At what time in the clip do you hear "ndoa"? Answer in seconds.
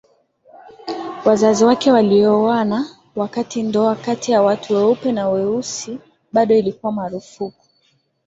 3.63-3.95